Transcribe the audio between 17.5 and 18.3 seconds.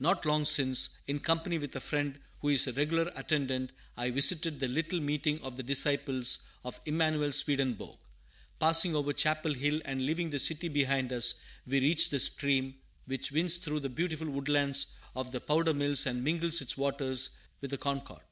with the Concord.